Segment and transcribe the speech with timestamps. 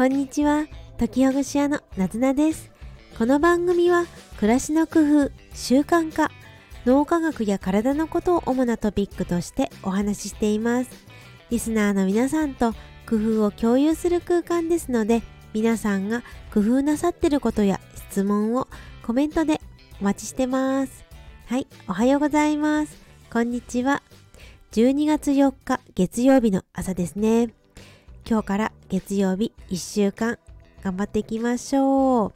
[0.00, 0.64] こんにちは。
[0.96, 2.70] 時ほぐし屋のなずなです。
[3.18, 4.06] この番組は
[4.38, 6.30] 暮らしの工夫習慣化
[6.86, 10.90] 脳科学や体のことを主なトピックとしてお話ししています。
[11.50, 12.72] リスナーの皆さんと
[13.06, 15.20] 工夫を共有する空間ですので
[15.52, 16.22] 皆さんが
[16.54, 18.68] 工夫なさってることや質問を
[19.06, 19.60] コメントで
[20.00, 21.04] お待ちしてます。
[21.44, 22.96] はいおはようございます。
[23.30, 24.02] こんにちは。
[24.72, 27.59] 12月4日月曜日の朝ですね。
[28.30, 30.38] 今日から月曜日1週間
[30.84, 32.32] 頑張っていきましょう。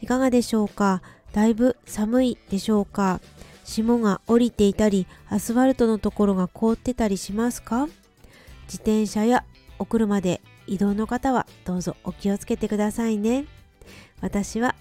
[0.00, 1.02] いかがでしょうか？
[1.34, 3.20] だいぶ寒いでしょうか？
[3.66, 7.86] 霜が降りていたりアスファルトのところが凍ってたりしますか？
[8.64, 9.44] 自転車や
[9.78, 13.44] お車で移動の方はどうぞお気をつけてくださいね。
[14.22, 14.74] 私は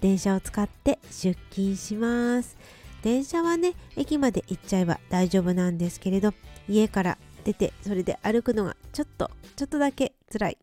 [0.00, 2.58] 電車を使って出勤します。
[3.02, 6.34] 電車はね駅まで行っちゃえば大丈夫なんですけれど
[6.68, 10.58] 家から出てそれで歩くのがちょっとちょっとだけ辛い。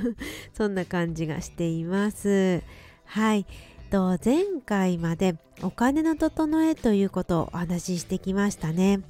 [0.56, 2.62] そんな感じがしています。
[3.04, 3.44] はい。
[3.90, 9.02] と前回までお金の整えということをお話ししてきましたね。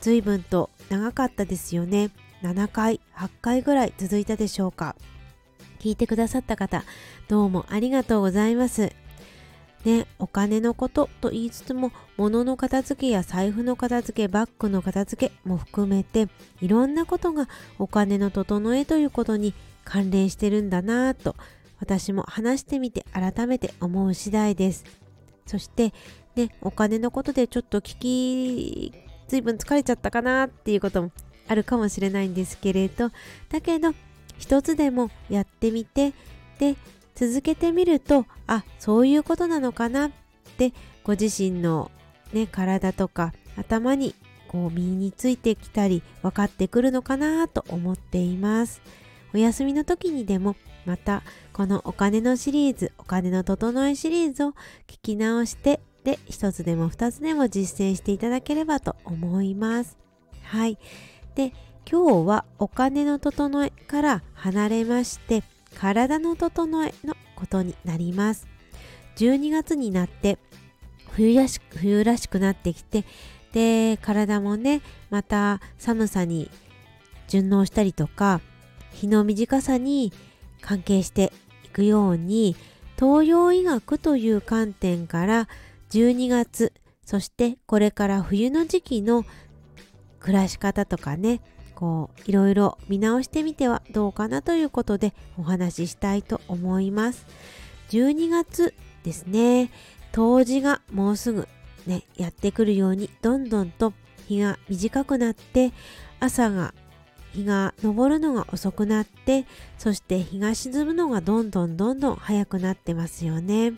[0.00, 2.10] 随分と長かったですよね。
[2.42, 4.96] 7回8回ぐらい続いたでしょうか。
[5.78, 6.84] 聞いてくださった方
[7.28, 8.90] どうもありがとうございます。
[9.86, 16.26] ね、お金のことと言いつつも物の片付けや財布の片付けバッグの片付けも含めて
[16.60, 17.48] いろんなことが
[17.78, 21.36] お金の整えということに関連してるんだなぁと
[21.78, 24.84] 私も話してみて改めて思う次第です。
[25.46, 25.92] そして
[26.34, 28.92] ねお金のことでちょっと聞き
[29.28, 31.12] 随分疲れちゃったかなっていうことも
[31.46, 33.12] あるかもしれないんですけれど
[33.50, 33.92] だけど
[34.36, 36.12] 一つでもやってみて
[36.58, 36.74] で
[37.16, 40.10] 続けてみるとあそういうことなのかなっ
[40.58, 40.72] て
[41.02, 41.90] ご自身の、
[42.32, 44.14] ね、体とか頭に
[44.48, 48.80] こう身についてきたり分かってくるのかなと思っています。
[49.34, 54.52] お休みの時にでもまたこのお金のシリーズお金の整えシリーズを
[54.86, 59.98] 聞き直してで一つでも二つでも実践していただければと思います。
[60.42, 60.78] はい。
[61.34, 61.52] で
[61.90, 65.42] 今日はお金の整えから離れまして
[65.78, 68.46] 体の整えのことになります。
[69.16, 70.38] 12月になって
[71.12, 73.04] 冬らし冬らしくなってきて
[73.52, 76.50] で体もねまた寒さに
[77.28, 78.40] 順応したりとか
[78.92, 80.12] 日の短さに
[80.60, 81.32] 関係して
[81.64, 82.56] いくように
[82.98, 85.48] 東洋医学という観点から
[85.90, 86.72] 12月
[87.04, 89.24] そしてこれから冬の時期の
[90.20, 91.40] 暮らし方とかね
[91.76, 97.26] こういろいろ見直してみてはどうかなということでお話ししたいと思います。
[97.90, 99.70] 12月ですね。
[100.10, 101.46] 冬至がもうすぐ
[101.86, 103.92] ねやってくるようにどんどんと
[104.26, 105.72] 日が短くなって
[106.18, 106.74] 朝が
[107.32, 109.44] 日が昇るのが遅くなって
[109.76, 113.74] そして日が沈むのがどんどんどんどん早くなってますよね。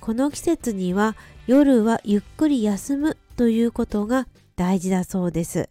[0.00, 1.16] この季節には
[1.46, 5.70] 夜はゆっくり休むということが大事だそうです。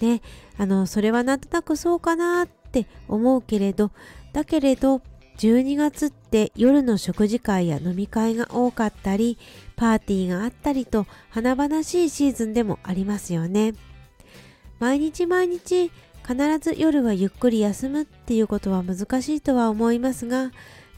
[0.00, 0.22] ね。
[0.58, 3.90] あのそれはなんとなくそうかなって思うけれど
[4.32, 5.02] だけれど
[5.38, 9.38] 12月って夜の食事会や飲み会が多かったり
[9.76, 13.74] パーティーがあったりと華々しいシーズンでもありますよね。
[14.78, 15.90] 毎日毎日
[16.26, 20.50] 必ず夜はゆっくり休むっていうことは難しいとは思いますが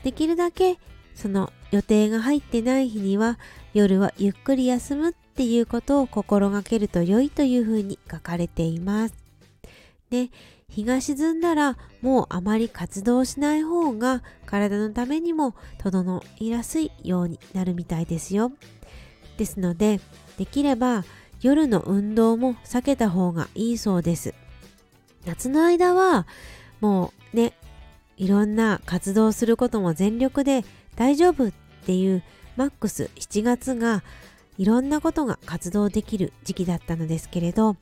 [0.02, 0.78] できるだけ
[1.14, 3.38] その予定が入ってない日には
[3.74, 9.14] 夜はゆっくり休むっていうことを心がけると良いというふうに書かれています。
[10.10, 10.30] で、
[10.68, 18.50] 日が沈んだらもうあまり活動しない方が体のためにも整いやすいようになるみたいですよ。
[19.36, 20.00] ですので、
[20.38, 21.04] できれば
[21.40, 24.34] 夜の運動も避けた方がいいそうです。
[25.24, 26.26] 夏の間は
[26.80, 27.52] もうね、
[28.16, 30.64] いろんな活動することも全力で
[30.96, 31.52] 大丈夫っ
[31.86, 32.24] ていう
[32.56, 34.02] マックス7月が
[34.58, 37.76] いろんなことが活動できる時期だったのですけれど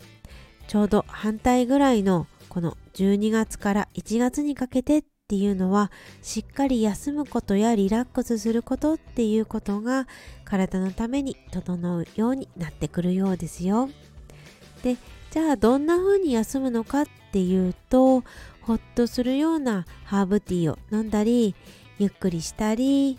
[0.69, 5.91] ちょうど反対ぐらいのこの12月から1月にかけてっていうのは
[6.23, 10.07] しっかり休むことやリラックスすることっていうことが
[10.45, 13.89] 体のために整うようになってくるようですよ。
[14.83, 14.97] で
[15.31, 18.23] じゃあどんな風に休むのかっていうと
[18.63, 21.55] ほっとするようなハーブティーを飲んだり
[21.99, 23.19] ゆっくりしたり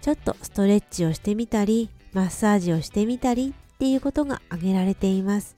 [0.00, 5.56] ちょっとストレッチをしてみたりマッサージをしてみたりっていうことが挙げられています。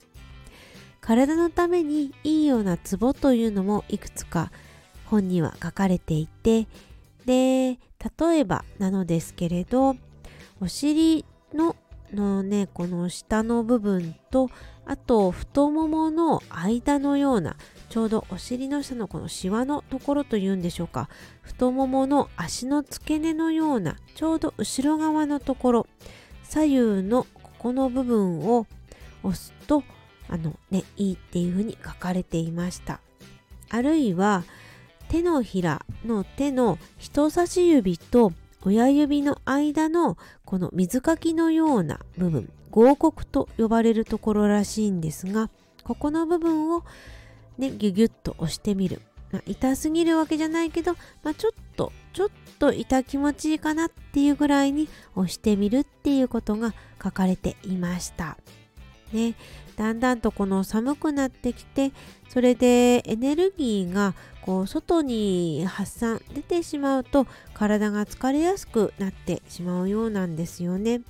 [1.00, 4.50] 体のためにいいようなツボというのもいくつか
[5.04, 6.66] 本には書かれていて
[7.26, 7.78] で
[8.18, 9.96] 例えばなのですけれど
[10.62, 11.76] お尻の
[12.10, 14.48] のねこの下の部分と
[14.86, 17.56] あと太ももの間のような
[17.90, 21.08] ちょうどお尻の下のこのシワのところというんでしょうか。
[21.42, 25.86] 太ももの足の付け根のようなちょうど後ろ側のところ。
[26.44, 28.66] 左右のここの部分を
[29.22, 29.82] 押すと
[30.28, 33.00] あのねいいっていうふうに書かれていました。
[33.70, 34.44] あるいは
[35.08, 38.32] 手のひらの手の人差し指と
[38.64, 45.50] 親指の間のこの水かきのような部分合谷と呼ばれるところらしいんですが
[45.84, 46.82] ここの部分を
[47.58, 52.28] ねギュギュッと押してみる、まあ、痛すぎるわけじゃないけど、まあ、ちょっとちょっ
[52.58, 56.72] と痛気持ちいいかなっていうぐらいに押してみるっていうことが
[57.02, 58.38] 書かれていました。
[59.12, 59.34] ね。
[59.76, 61.92] だんだんとこの寒くなってきて
[62.28, 71.00] それでエネルギーがこう外に発散出てしまうと体が疲れやすくなってしまうようなんですよね。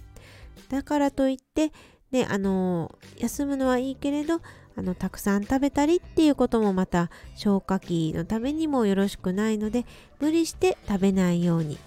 [0.71, 1.73] だからといって
[2.15, 4.41] ねあの休むのはいいけれど
[4.77, 9.85] あのたくさん食べたりっていうこともまた消化器のためにもよろしくないので
[10.21, 11.79] 無理して食べないように。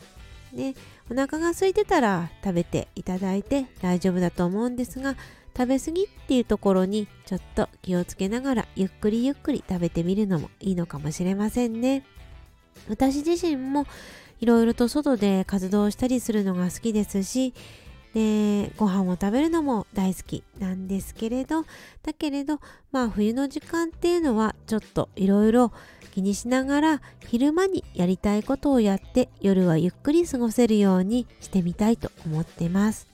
[0.53, 0.75] ね
[1.09, 5.15] お腹が空いてたら食べていただいて大丈夫だと思うんですが
[5.55, 12.05] 食べ過ぎっていうところにちょっと気をつけながらゆっくりゆっくり食べてみるのもいいのかもしれませんね。
[12.89, 13.85] 私自身も
[14.39, 17.53] いろいろと外で活動したりするのが好きですし
[18.17, 21.65] でご飯を食べるのも大好きなんですけれど
[22.01, 22.59] だけれど
[22.91, 25.71] まあ冬の時間っていうのはちょっといろいろ
[26.15, 33.07] 気にしながら昼間にやりたいことをやって夜はゆっくり過ごせるようにしてみたいと思ってます。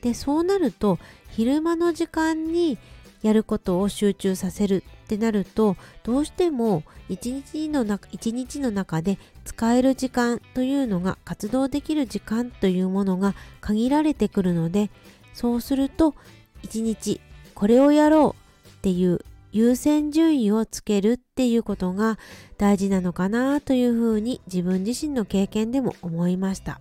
[0.00, 0.98] でそうなると
[1.28, 2.78] 昼間の時間に
[3.22, 14.90] やることを集中させるってなるとどうしても一日の中一日の中で使える時間というのが活動できる時間というものが限られてくるので
[15.34, 16.14] そうすると
[16.62, 17.20] 一日
[17.54, 18.34] これをやろ
[18.64, 19.20] うっていう
[19.52, 22.18] 優先順位をつけるっていうことが
[22.56, 26.80] 大事なのかなというふうに自分自身の経験でも思いました。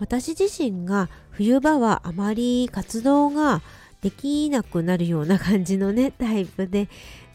[0.00, 3.62] 私自身が冬場はあまり活動が
[4.02, 6.88] できなくなるような感じのね タイプで。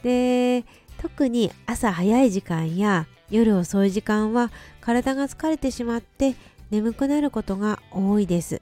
[0.04, 0.64] で
[1.02, 6.36] 特に朝早い時間や夜遅い時間は体が疲れてしまって
[6.72, 8.62] 眠くなることが多いです。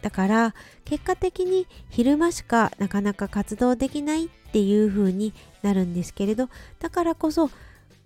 [0.00, 0.54] だから
[0.84, 7.48] 結果的に昼間しかなかなか活動できないっていう風になるんですけれどだからこそ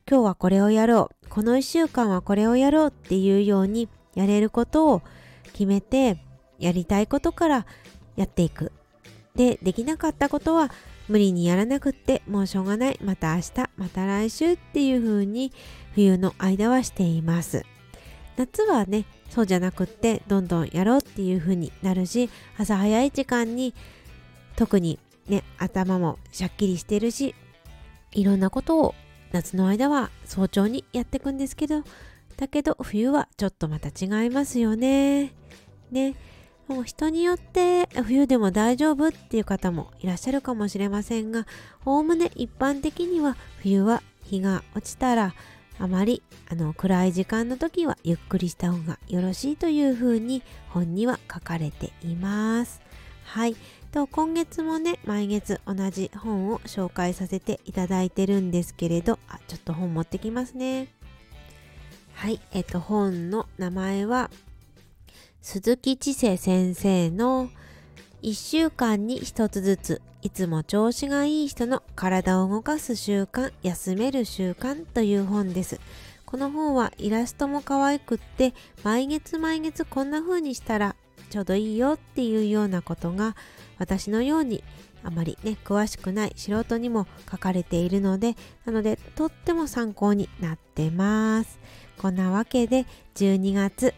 [0.08, 5.02] 今日はこれをやろうこの1週間はこれをやろうっていうようにやれることを
[5.52, 6.18] 決めて
[6.60, 7.66] やりたいことから
[8.14, 8.72] やっていく。
[9.38, 10.70] でできなかったことは
[11.08, 12.98] 無理にやらなくってもうしょうがない。
[13.02, 15.52] また明日また来週っていう風に
[15.94, 17.64] 冬の間はしています。
[18.36, 23.74] 夏はねそうじゃなくってどんどんやろうっていう風になるし朝早い時間に
[24.56, 24.98] 特に
[25.28, 27.34] ね頭もしゃっきりしてるし
[28.12, 28.94] いろんなことを
[29.32, 31.82] 夏の間は早朝にやっていくんですけど
[32.36, 35.32] だけど冬はちょっとまた違いますよね。
[35.90, 36.14] ね。
[36.68, 41.46] もう人によって冬でも大丈夫っていう方もいらっしゃるかもしれませんが
[41.86, 45.34] おおむね一般的には冬は日が落ちたら
[45.78, 52.80] あまりあの暗い時間の時はゆっくりした方がよろしいというふうに本には書かれています。
[53.24, 53.56] はい。
[53.92, 60.88] と今月もね毎月同じ本を紹介させていただいてるんですけれどあちょっと本持ってきますね。
[62.14, 62.40] はい。
[62.52, 64.30] えっと本の名前は
[65.40, 67.48] 鈴木千世先生の
[68.22, 75.80] 1週間に1つずついつも調子がいい人の体を動かす習慣休める習慣という本です。
[76.26, 78.52] この本はイラストも可愛くって
[78.82, 80.96] 毎月毎月こんな風にしたら
[81.30, 83.36] ちょうどいいよっていうようなことが
[83.78, 84.62] 私のように
[85.04, 88.34] あまりね詳しくない素人にも書かれているので
[88.66, 91.58] なのでとっても参考になってます。
[91.96, 93.94] こんなわけで12月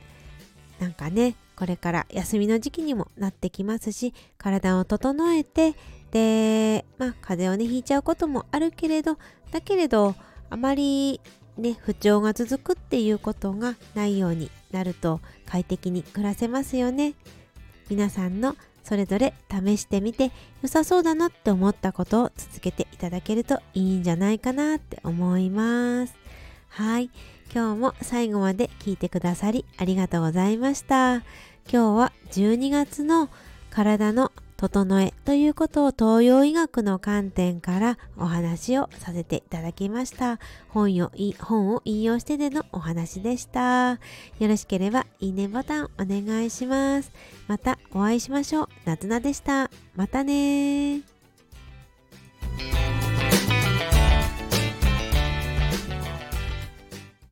[0.80, 5.75] なんかねこれから休みの時期にもなってきますし体を整えて
[6.10, 9.18] でまあ風邪をねひいちゃうこともあるけれど
[9.52, 10.14] だけれど
[10.49, 11.20] あまり
[11.58, 17.14] ね不調が続くっていうことがないようになると快適に暮らせますよね。
[17.90, 20.30] 皆さんのそれぞれ試してみて
[20.62, 26.14] 良さそうだなって思ったことを続けていただけるといいんじゃないかなって思います。
[26.68, 27.10] はい。
[27.52, 31.16] 今日も最後まで聞いてくださりありがとうございました。
[31.16, 31.25] 今
[31.71, 33.28] 日は12月の
[33.71, 40.38] 体の整えということを東洋医学の観点からお話をさせていただきました。
[40.69, 43.92] 本を本を引用してでのお話でした。
[43.92, 43.99] よ
[44.40, 47.11] ろしければいいねボタンお願いします。
[47.49, 48.69] またお会いしましょう。
[48.85, 49.71] なつなでした。
[49.97, 51.20] またね